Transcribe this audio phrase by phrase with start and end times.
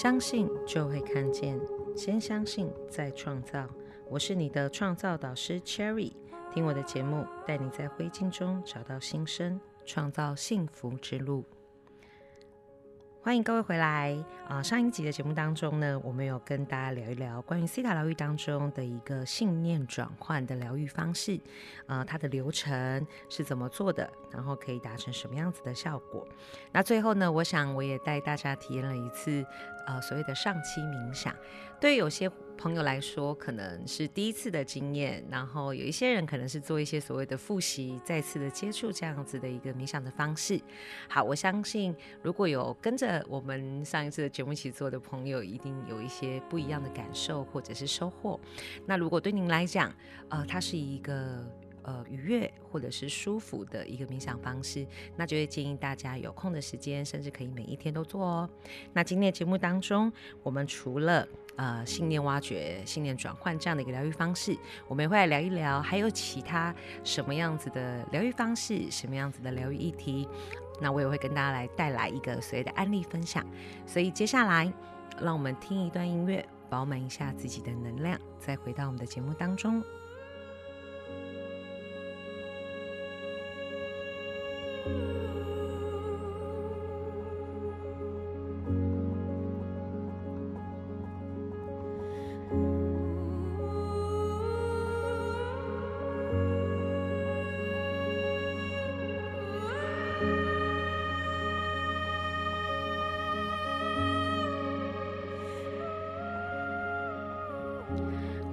[0.00, 1.60] 相信就会看见，
[1.94, 3.68] 先相信再创造。
[4.08, 6.10] 我是你的创造导师 Cherry，
[6.54, 11.44] 听我的节目，带你在灰烬中找到新生，创造幸福之路。
[13.22, 14.16] 欢迎各位回来
[14.48, 14.62] 啊！
[14.62, 21.38] 上一集的节目当中呢，我们有跟大家聊一聊关于西塔疗愈当中的一个信念转换的疗愈方式，
[21.86, 26.26] 呃，它的流程是怎么做的，然后可以达成什么样子的效果。
[26.72, 29.44] 那最后呢，我想我也带大家体验了一次。
[29.86, 31.34] 呃，所谓的上期冥想，
[31.80, 40.60] 对有些朋友来说可能是第一次的经验，然后有一些人可能是做一些所谓的复习，再次的接触这样子的一个冥想的方式。
[41.08, 48.38] 好，我相信如果有跟着我们上一次的节目一起做的朋友，一定有一些不一样的感受或者是收获。
[48.84, 49.90] 那如果对您来讲，
[50.28, 51.42] 呃，它是一个。
[51.82, 54.86] 呃，愉悦或者是舒服的一个冥想方式，
[55.16, 58.50] 那就会建议大家有空的时间，甚至可以每一天都做哦。
[58.92, 64.56] 那今天的节目当中，我们除了呃信念挖掘、信念转换这样的一个疗愈方式，
[64.88, 70.28] 我们也会来聊一聊，还有其他什么样子的疗愈方式，什么样子的疗愈议题。
[70.80, 73.44] 那我也会跟大家来带来一个所谓的案例分享。
[73.86, 74.72] 所以接下来，
[75.20, 79.82] 让我们听一段音乐，饱满一下自己的能量，再回到我们的节目当中。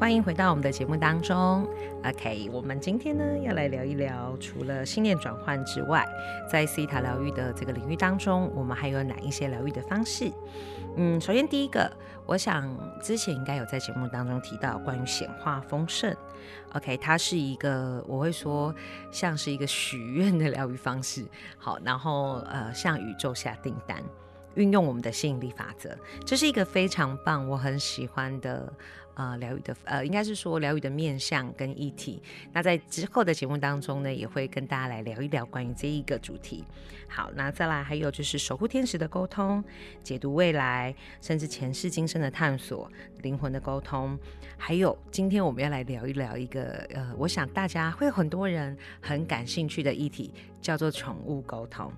[0.07, 1.67] 欢迎回到我们的节目当中。
[2.05, 6.07] OK，我们今天呢要来聊一聊，除了信念转换之外，
[6.49, 10.31] 在西塔疗愈的这个领域当中，我们还有哪一些疗愈的方式？
[10.95, 11.91] 嗯，首先第一个，
[12.25, 16.15] 我想之前应该有在节目当中提到关于显化丰盛。
[16.71, 18.73] OK，它是一个我会说
[19.11, 21.25] 像是一个许愿的疗愈方式。
[21.57, 24.01] 好，然后呃向宇宙下订单，
[24.55, 25.93] 运用我们的吸引力法则，
[26.25, 28.71] 这是一个非常棒，我很喜欢的。
[29.17, 32.21] 呃，疗愈的呃，应该是说疗愈的面向跟议题。
[32.53, 36.63] 那在之后的节目当中呢，也会跟大家来聊一聊关于这一个主题。
[37.09, 39.63] 好，那再来还有就是守护天使的沟通、
[40.03, 42.91] 解读未来，甚至前世今生的探索、
[43.23, 44.15] 灵魂的沟通，
[44.55, 51.91] 还有今天我们要来聊一聊一个呃，我想大家会很多人很感兴趣的议题，叫做宠物沟通。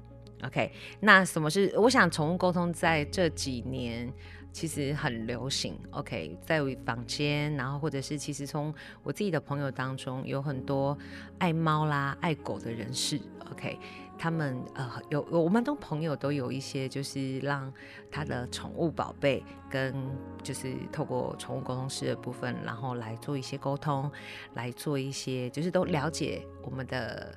[0.43, 0.71] OK，
[1.01, 1.69] 那什么是？
[1.77, 4.09] 我想宠物沟通在这几年。
[4.51, 8.73] 其实很流行，OK，在房间，然后或者是其实从
[9.03, 10.97] 我自己的朋友当中，有很多
[11.37, 13.19] 爱猫啦、爱狗的人士
[13.51, 13.79] ，OK，
[14.17, 17.71] 他们呃有我们都朋友都有一些，就是让
[18.11, 19.93] 他的宠物宝贝跟
[20.41, 24.11] 就是透过宠物沟通师的部分，然后来做一些沟通，
[24.55, 27.33] 来做一些就是都了解我们的。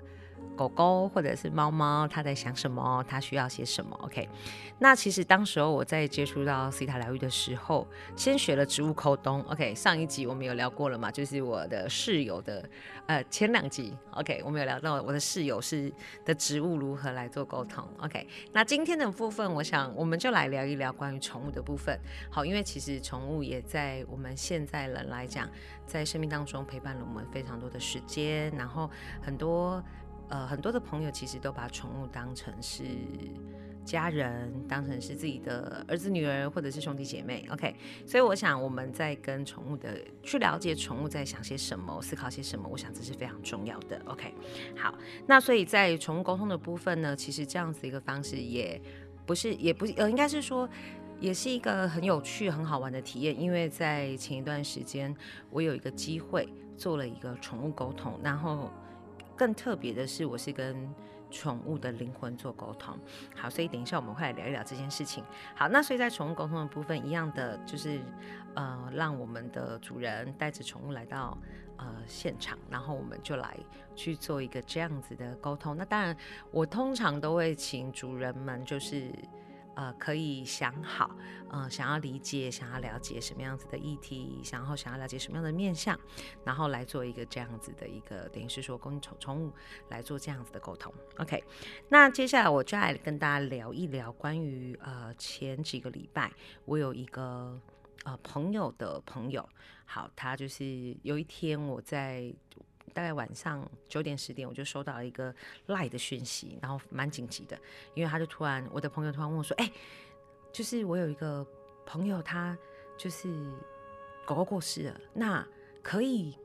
[0.63, 3.05] 狗狗或者是猫猫，它在想什么？
[3.09, 4.29] 它需要些什么？OK，
[4.79, 9.43] 那其实当时候我在接触到西塔疗愈的时候，先学了植物沟通。
[9.49, 11.11] OK，上一集我们有聊过了嘛？
[11.11, 12.69] 就是我的室友的，
[13.07, 15.93] 呃，前两集 OK，我们有聊到我的室友是
[16.25, 17.85] 的植物如何来做沟通。
[17.99, 21.99] OK，那今天的部分，我想我们就来聊一聊关于宠物的部分。
[22.31, 25.49] 好，因为其实宠物也在我们现在人来讲，
[25.87, 28.89] 在生命当中陪伴了我们非常多的时间，然后
[29.21, 29.83] 很多。
[30.29, 32.85] 呃，很多的朋友其实都把宠物当成是
[33.85, 37.47] 家人，当成是自己的儿子、女儿，或者是兄弟姐妹。
[37.51, 37.75] OK，
[38.07, 44.01] 所以我想我们在跟宠物的去了解宠物在想些什么，思考些什么，我想这是非常重要的。
[44.07, 44.33] OK，
[44.77, 44.95] 好，
[45.27, 48.81] 那所以在宠物沟通的部分呢，其实这样子一个方式也
[49.27, 50.69] 不是，也不呃，应该是说
[51.19, 53.39] 也是一个很有趣、很好玩的体验。
[53.39, 55.15] 因为在前一段时间，
[55.51, 56.49] 我有一个机会
[56.79, 58.71] 做了一个宠物沟通，然后。
[59.33, 60.89] 更特别的是，我是跟
[61.31, 62.99] 宠物的灵魂做沟通。
[63.35, 65.25] 好，所以等一下我们会来聊一聊这件事情。
[65.55, 68.01] 好，那所以在宠物沟通的部分，一样的就是，
[68.55, 71.37] 呃，让我们的主人带着宠物来到
[71.77, 73.57] 呃现场，然后我们就来
[73.95, 75.77] 去做一个这样子的沟通。
[75.77, 76.17] 那当然，
[76.51, 79.11] 我通常都会请主人们就是。
[79.75, 81.17] 呃，可以想好，
[81.51, 85.99] 呃，想要理解、想要了解什么样子的议题，然后想要了解什么样的面向，
[86.45, 89.53] 然后来做一个这样子的一个，等于是说跟宠宠物
[89.89, 90.93] 来做这样子的沟通。
[91.19, 91.43] OK，
[91.89, 96.31] 那接下来我就来跟大家聊一聊关于呃前几个礼拜
[96.65, 97.59] 我有一个
[98.05, 99.49] 呃朋友的朋友，
[99.85, 102.33] 好，他就是有一天我在。
[102.93, 105.35] 大概晚上九点十点，我就收到了一个
[105.67, 107.59] 赖的讯息，然后蛮紧急的，
[107.95, 109.73] 因为他就突然，我的朋友突然问我说：“哎，
[110.53, 111.47] 就是我有一个
[111.85, 112.57] 朋友他
[112.97, 113.29] 就是
[114.25, 115.47] 狗狗过世了，那
[115.83, 116.37] 可以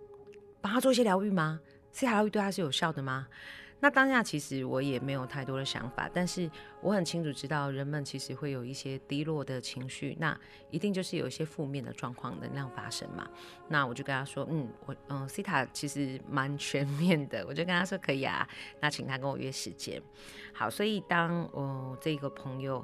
[0.62, 1.60] 帮他做一些疗愈吗
[1.92, 3.28] 这些疗愈对他是有效的吗？
[3.80, 6.50] 那当下其实我也没有太多的想法，但是
[6.82, 10.36] 我很清楚知道人们其实会有一些低落的情绪，那
[10.72, 13.30] 一定就是有一些负面的状况能量发生嘛。
[13.68, 18.50] 那我就跟他说，嗯，我嗯，C 塔其实蛮全面的，我就跟他说可以啊，
[18.82, 20.02] 那请他跟我约时间。
[20.54, 22.84] 好，所以当我这个朋友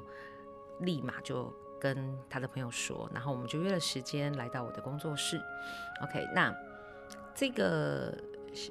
[0.78, 5.40] 立马就跟他的朋友说，然后我们就约了时间来到我的工作室。
[6.02, 6.54] OK，那
[7.34, 8.16] 这个。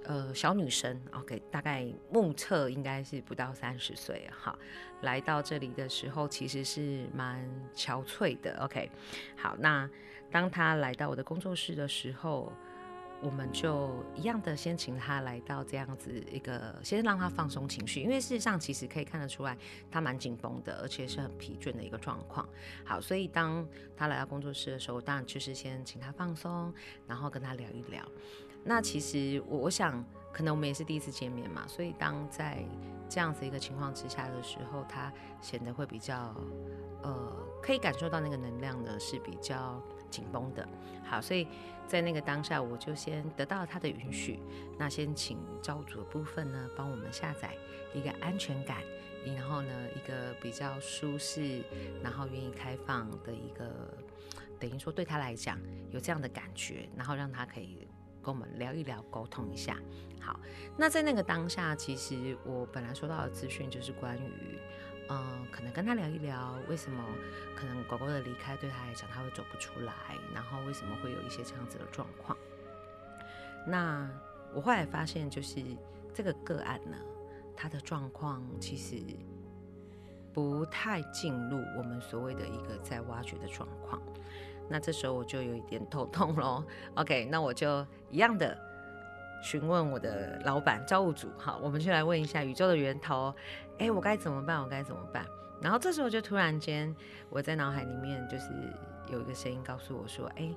[0.05, 4.57] 呃，小女生，OK，大概目测应该是不到三十岁哈。
[5.01, 8.89] 来到这里的时候，其实是蛮憔悴的，OK。
[9.35, 9.89] 好，那
[10.31, 12.51] 当她来到我的工作室的时候，
[13.21, 19.57] 我们就一样的先请她来到这样子一个，先让她放松情绪，因为事实上其实可以看得出来，
[19.91, 22.47] 她蛮紧绷的，而且是很疲倦的一个状况。
[22.85, 26.73] 好，所以当她来到工作室的时候，当然就是先请她放松，
[27.07, 28.01] 然后跟她聊一聊。
[28.63, 32.63] 那其实我我想，可能我们也是第一次见面嘛，所以当在
[33.09, 35.11] 这样子一个情况之下的时候，他
[35.41, 36.33] 显得会比较，
[37.03, 40.67] 呃，可以感受到那个能量呢是比较紧绷的。
[41.03, 41.47] 好，所以
[41.87, 44.39] 在那个当下，我就先得到了他的允许，
[44.79, 47.53] 那先请招主的部分呢帮我们下载
[47.93, 48.77] 一个安全感，
[49.25, 51.61] 然后呢一个比较舒适，
[52.01, 53.93] 然后愿意开放的一个，
[54.57, 55.59] 等于说对他来讲
[55.91, 57.87] 有这样的感觉，然后让他可以。
[58.23, 59.77] 跟我们聊一聊，沟通一下。
[60.19, 60.39] 好，
[60.77, 64.57] 那在那个当下，其实我本来收到的资讯就是关于，
[65.09, 67.03] 嗯，可能跟他聊一聊，为什么
[67.55, 69.93] 可能狗狗的离开对他来讲他会走不出来，
[70.33, 72.37] 然后为什么会有一些这样子的状况。
[73.67, 74.09] 那
[74.53, 75.61] 我后来发现，就是
[76.13, 76.97] 这个个案呢，
[77.55, 78.95] 他的状况其实
[80.31, 84.01] 不太进入我们所谓的一个在挖掘的状况。
[84.69, 86.63] 那这时候我就有一点头痛喽。
[86.95, 88.57] OK，那我就一样的
[89.43, 93.33] 询问我的老板造物主，好，我们就来问一下宇宙的源头，
[93.77, 94.61] 哎，我该怎么办？
[94.61, 95.25] 我该怎么办？
[95.61, 96.95] 然后这时候就突然间，
[97.29, 98.47] 我在脑海里面就是
[99.11, 100.53] 有一个声音告诉我说，哎，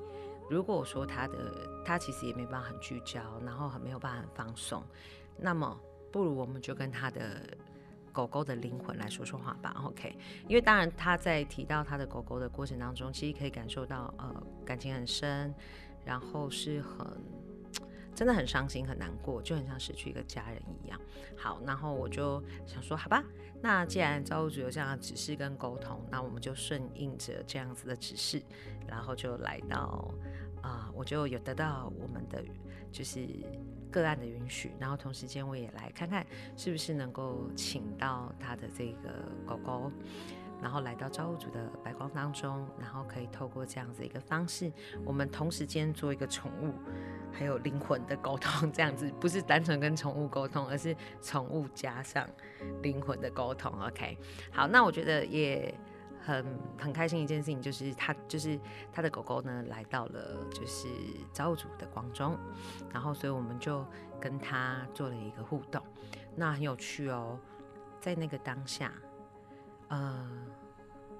[0.49, 1.37] 如果我说他的
[1.85, 4.82] 他其实也没办法很聚焦，然后很没有办法很放松，
[5.37, 5.79] 那么
[6.11, 7.20] 不如我们就跟他的。
[8.17, 10.17] 狗狗的灵魂来说说话吧，OK。
[10.49, 15.55] 因为当然他在提到他的狗狗的过程当中，其实可以感受到呃感情很深，
[16.03, 17.07] 然后是很
[18.15, 20.99] 真的很伤心很难过，就很像失去一个家人一样。
[21.37, 23.23] 好，然后我就想说，好吧，
[23.61, 28.43] 那既然造物主有这样的指示跟沟通，那我们就顺应着这样子的指示，
[28.89, 30.11] 然后就来到
[30.62, 32.43] 啊，我就有得到我们的
[32.91, 33.29] 就是。
[33.91, 39.91] 个案的允许，然后同时间我也来看看是不是能够请到他的这个狗狗，
[40.62, 44.73] 然后来到造物主的白光当中，然后可以透过这样子一个方式，
[45.05, 46.73] 我们同时间做一个宠物
[47.33, 52.29] 还有灵魂的沟通，这样子不是单纯跟宠物沟通，而是宠物加上
[52.83, 53.73] 灵魂的沟通。
[53.81, 54.17] OK，
[54.50, 55.75] 好，那我觉得也。
[56.26, 56.44] 很
[56.76, 58.58] 很开心一件事情，就是他就是
[58.92, 60.88] 他的狗狗呢来到了就是
[61.33, 62.37] 造物主的光中，
[62.92, 63.87] 然后所以我们就
[64.21, 65.80] 跟他做了一个互动，
[66.35, 67.38] 那很有趣哦。
[68.00, 68.92] 在那个当下，
[69.88, 70.28] 呃，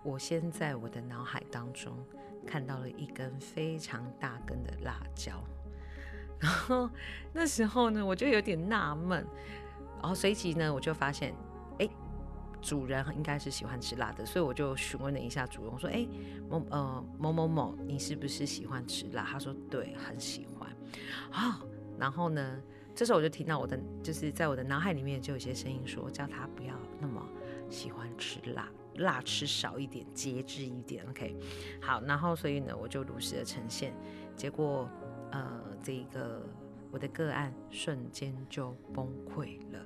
[0.03, 1.97] 我先在我的脑海当中
[2.45, 5.43] 看到了一根非常大根的辣椒，
[6.41, 6.91] 然后
[7.33, 9.25] 那时候呢，我就有点纳闷，
[10.01, 11.33] 然后随即呢，我就发现。
[12.67, 16.05] 主人应该是喜欢吃辣的，所以我就询问了一下主人，我说：“哎，
[16.51, 20.69] 某呃某某某，你是不是喜欢吃辣？”他说：“对，很喜欢。”
[21.31, 21.65] 好，
[21.97, 22.61] 然后呢，
[22.93, 27.25] 这时候我就听到我的，就是在我的脑海里面就有些声音说：“叫他不要那么
[27.71, 31.09] 喜欢吃辣，辣吃少一点，节制一点。
[31.11, 31.37] ”OK，
[31.81, 33.95] 好，然后所以呢，我就如实的呈现，
[34.35, 34.89] 结果
[35.31, 36.43] 呃，这个
[36.91, 39.79] 我的个案瞬间就崩溃了。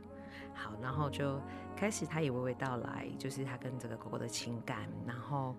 [0.53, 1.41] 好，然后就
[1.81, 5.57] 开始，他也娓娓道来，就是他跟这个狗狗的情感，然后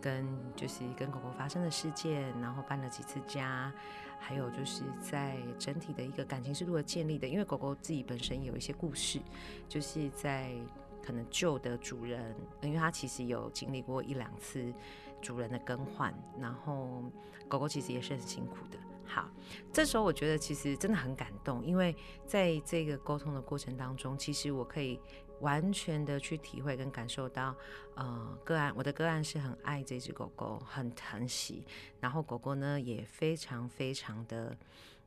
[0.00, 3.72] 跟就是跟狗狗发生的事件，然后搬了几次家，
[4.18, 7.28] 还有就是在整体的一个感情是如何建立的。
[7.28, 9.20] 因为狗狗自己本身有一些故事，
[9.68, 10.52] 就是在
[11.00, 14.74] 可能旧的主人，因为它其实有经历过一两次
[15.22, 17.04] 主人的更换，然后
[17.46, 18.78] 狗狗其实也是很辛苦的。
[19.06, 19.30] 好，
[19.72, 21.94] 这时候我觉得其实真的很感动，因为
[22.26, 25.00] 在这个沟通的过程当中，其实我可以
[25.40, 27.54] 完全的去体会跟感受到，
[27.94, 31.64] 呃，个案我的个案是很爱这只狗狗，很疼惜，
[32.00, 34.56] 然后狗狗呢也非常非常的，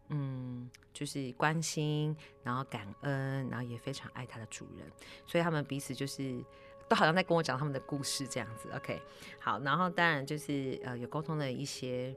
[0.10, 4.86] 嗯，就是关心，然后感恩，然后也非常爱它的主人，
[5.25, 6.44] 所以他们彼此就是。
[6.90, 8.70] 都好像在跟我讲他们的故事这样子。
[8.75, 9.02] OK，
[9.40, 12.13] 好，然后当然就是呃有沟通的一些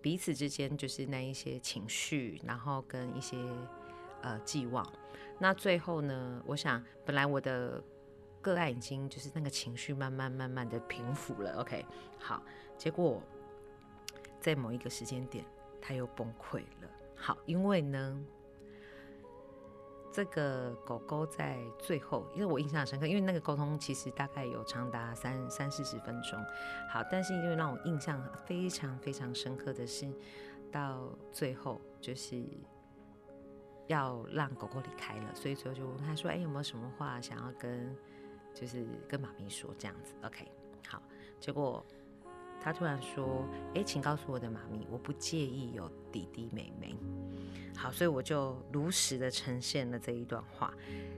[0.00, 3.36] 彼此之间就是那一些情绪，然后跟一些
[4.22, 4.86] 呃寄望。
[5.38, 7.82] 那最后呢，我想本来我的
[8.40, 11.60] 个案已经就是那个情绪慢慢慢慢的平复了。
[11.60, 11.84] OK，
[12.18, 12.42] 好，
[12.76, 13.22] 结果
[14.40, 15.44] 在某一个时间点
[15.80, 16.90] 他又崩溃了。
[17.14, 18.24] 好，因为呢。
[20.10, 26.42] 这个狗狗在最后，因为我印象深刻，因为那个沟通其实大概有长达三三四十分钟。
[26.90, 30.10] 好，但是因为让我印象非常非常深刻的是，
[30.72, 32.42] 到最后就是
[33.88, 37.92] 要让狗狗离开了，所以最后就问他说：“哎，有没有什么话想要跟，
[38.54, 40.46] 就是跟妈咪说这样子？”OK，
[40.86, 41.02] 好，
[41.40, 41.84] 结果。
[42.60, 46.92] 他突然说：“哎，请告诉我的妈咪，我不介意有弟弟妹妹。”
[47.78, 50.74] 好，所以我就如实的呈现了这一段话。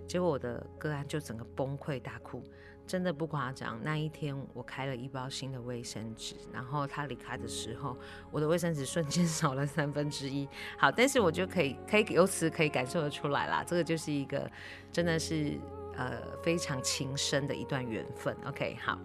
[0.07, 2.45] 结果我的个案就整个崩溃大哭，
[2.91, 3.79] 真的不夸张。
[3.85, 7.97] 那一天我开了一包新的卫生纸，然后他离开的时候，
[8.33, 10.49] 我的卫生纸瞬间 少了三分之一。
[10.77, 14.51] 好，但是我就可以可以由此可以感受得出来啦，这个就是一个
[14.91, 15.57] 真的是。
[15.97, 18.35] 呃，非常情深的一段缘分。
[18.47, 18.99] OK，好。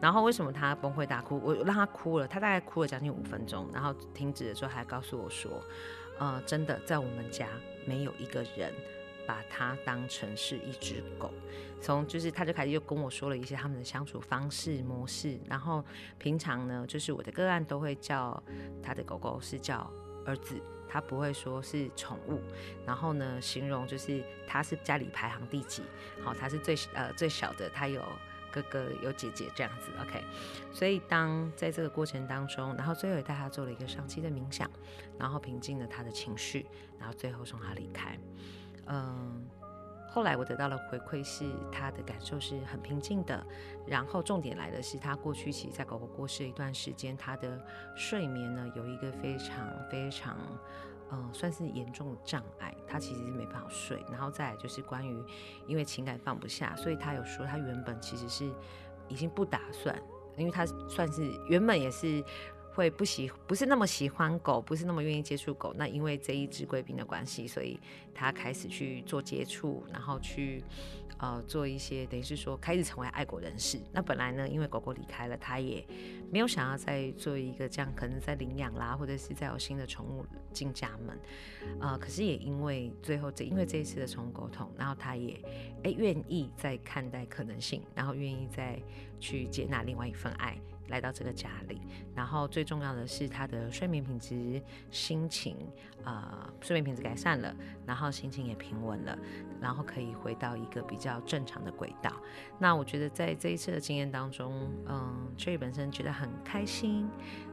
[0.00, 1.38] 然后为什么他崩溃大哭？
[1.44, 5.62] 我让他哭了，他大概哭了将近五分钟，然后停止的时候还告诉我说
[6.18, 7.48] ：“呃，真的在我们家
[7.84, 8.72] 没有一个人
[9.28, 11.30] 把他当成是一只狗。”
[11.80, 15.38] 从就是他就开始又跟我说了一些他们的相处方式模式。
[15.46, 15.84] 然后
[16.18, 18.42] 平常呢，就是我的个案都会叫
[18.82, 19.88] 他的狗狗是叫
[20.24, 20.60] 儿子。
[20.90, 22.40] 他不会说是宠物，
[22.86, 25.82] 然后呢，形容就是他是家里排行第几，
[26.24, 28.02] 好，他是最呃最小的，他有
[28.50, 30.24] 哥哥有姐姐这样子，OK。
[30.72, 34.66] 所以当在这个过程当中，然后最后也带他做了一个长期的冥想，
[35.18, 36.66] 然后平静了他的情绪，
[36.98, 38.18] 然后最后送他离开，
[38.88, 39.46] 嗯。
[40.10, 43.46] 后来我得到了回馈，是他的感受是很平静的。
[43.86, 47.62] 然后重点来的是，他过去其实在狗狗过世一段时间，他的
[47.94, 50.36] 睡眠呢有一个非常非常，
[51.12, 54.02] 嗯，算是严重的障碍，他其实是没办法睡。
[54.10, 55.22] 然后再来就是关于，
[55.66, 58.50] 因为情感放不下，所以他有说他原本其实是
[59.08, 59.94] 已经不打算，
[60.38, 62.24] 因为他算是原本也是。
[62.78, 65.74] 会不喜不是那么喜欢狗，不是那么愿意接触狗。
[65.76, 67.76] 那因为这一只贵宾的关系，所以
[68.14, 70.62] 他开始去做接触，然后去
[71.18, 73.80] 呃做一些等于是说开始成为爱国人士。
[73.92, 75.84] 那本来呢，因为狗狗离开了，他也
[76.30, 81.18] 没有想要再做一个这样，可能在领养啦，或者是再有新的宠物进家门。
[81.80, 85.36] 呃，可是也因为最后这因为这一次的宠物沟通，然后他也
[85.82, 88.80] 哎愿意再看待可能性，然后愿意再
[89.18, 90.56] 去接纳另外一份爱。
[90.88, 91.80] 来到这个家里，
[92.14, 95.56] 然后最重要的是他的睡眠品质、心情，
[96.04, 97.54] 呃，睡眠品质改善了，
[97.86, 99.18] 然后心情也平稳了，
[99.60, 102.12] 然后可以回到一个比较正常的轨道。
[102.58, 107.08] 那我觉得在这一次的经验当中，嗯，Cherry 本身觉得很开心，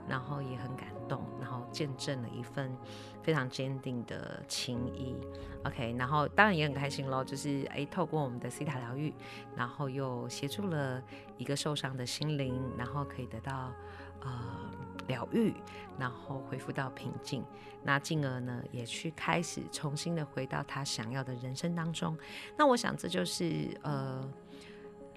[0.07, 2.75] 然后也很感动，然后见证了一份
[3.23, 5.15] 非常坚定的情谊。
[5.63, 9.13] OK，然后当然也很开心喽，就是诶，透过我们的 C 塔疗愈，
[9.55, 11.01] 然后又协助了
[11.37, 13.71] 一个受伤的心灵，然后可以得到
[14.21, 14.71] 呃
[15.07, 15.53] 疗愈，
[15.97, 17.43] 然后恢复到平静，
[17.83, 22.15] 那进而呢也去开始重新的回到他想要的人生当中。
[22.57, 24.23] 那我想这就是呃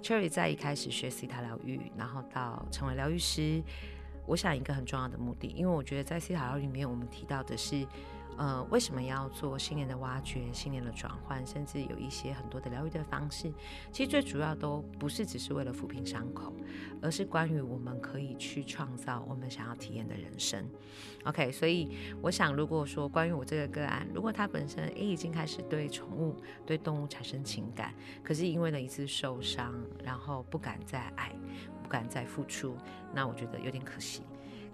[0.00, 3.62] ，Cherry 在一开始学 C 塔疗愈，然后到成为疗愈师，
[4.28, 7.84] 我想一个很重要的目的，因为我觉得在西塔疗愈里面，我们提到的是。
[8.38, 13.52] 呃，为什么要做信念的挖掘、信念的转换，甚至有一些很多的疗愈的方式？
[13.90, 16.54] 其实最主要都不是只是为了抚平伤口，
[17.02, 20.64] 而是关于我们可以去创造我们想要体验的人生。
[21.24, 21.90] OK，所以
[22.22, 27.92] 我想，如果说关于我这个个案，如果他本身诶已经开始对宠物、对动物产生情感，
[28.22, 31.34] 可是因为了一次受伤，然后不敢再爱，
[31.82, 32.76] 不敢再付出，
[33.12, 34.22] 那我觉得有点可惜。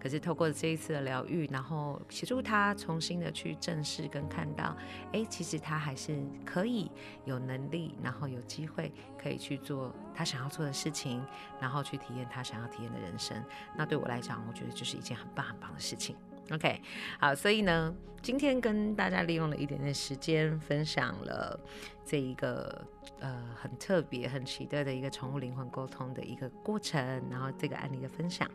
[0.05, 4.77] 可是透过这一次的疗愈，然后协助他重新的去正视跟看到，
[5.15, 6.91] 哎，其实他还是可以
[7.25, 11.25] 有能力，然后有机会可以去做他想要做的事情，
[11.59, 13.43] 然后去体验他想要体验的人生。
[13.75, 16.15] 那对我来讲，我觉得就是一件很棒很棒的事情。
[16.51, 16.83] OK，
[17.19, 21.59] 好，所以呢，今天跟大家利用了一点点时间，分享了
[22.05, 22.87] 这一个
[23.21, 28.49] 呃很特别、很奇特的一个宠物灵魂沟通的一个过程，然后这个案例的分享。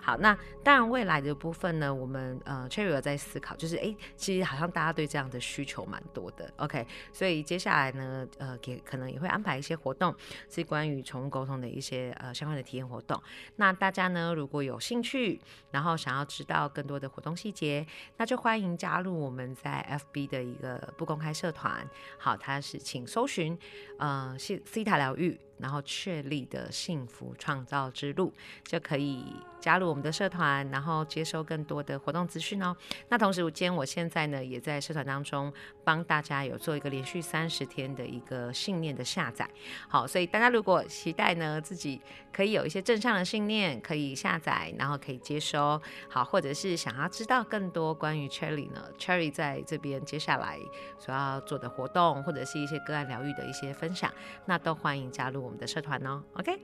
[0.00, 6.52] 好，那当然未来的部分呢，我们呃 Cherry 有在思考，就是哎，其实好像大家对这样的需求蛮多的。
[6.56, 10.14] OK，所以接下来呢，呃，给可能也会安排一些活动，
[10.48, 13.20] 是关于宠物沟通的一些呃相关的体验活动。
[13.56, 15.40] 那大家呢，如果有兴趣，
[15.70, 21.88] 然后想要知道更多的活动，细节，那就欢迎加入我们在 FB 的一个不公开社团。
[22.18, 23.58] 好，它是请搜寻
[23.98, 28.32] 呃西西塔疗愈然后确立的幸福创造之路，
[28.64, 29.24] 就可以
[29.60, 32.76] 加入我们的社团，然后接收更多的活动资讯哦。
[33.08, 35.52] 那同时，今天我现在呢也在社团当中
[35.84, 39.48] 帮大家有做一个连续三十天的一个信念的下载。
[39.88, 42.00] 好，所以大家如果期待呢自己
[42.32, 50.58] 可以有一些正向的信念可以下载，然后可以接收，好，或者是想要知道更多关于 Cherry 呢，Cherry 在这边接下来
[50.98, 54.12] 所要做的活动，或者是一些个案疗愈的一些分享，
[54.46, 56.22] 那都欢迎加入我们的社团哦。
[56.34, 56.58] OK，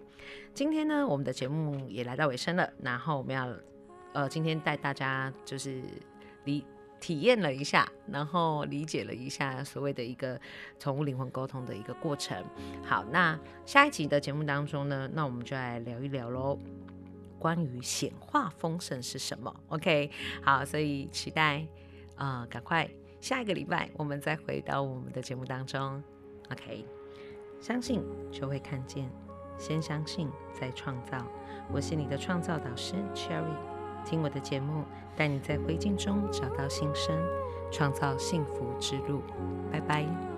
[0.55, 3.49] 今天呢我们的节目也来到尾声了，然后我们要
[4.13, 5.83] 呃今天带大家就是
[6.45, 6.65] 离。
[7.01, 10.37] 体验了一下，然后理解了一下所谓的一个
[10.81, 12.45] 宠物灵魂沟通的一个过程。
[12.85, 16.59] 好，那下一集的节目当中呢，那我们就来聊一聊喽，
[17.39, 20.11] 关于显化丰盛是什么？OK，
[20.43, 21.65] 好，所以期待
[22.17, 26.03] 啊，赶快下一个礼拜我们再回到我们的节目当中。
[26.51, 26.85] OK，
[27.61, 29.11] 相信就会看见，
[29.59, 31.19] 先相信再创造。
[31.73, 33.45] 我是你的创造导师 Cherry。
[34.05, 34.85] 听我的节目，
[35.17, 37.15] 带你在灰烬中找到新生，
[37.71, 39.21] 创造幸福之路。
[39.71, 40.38] 拜拜。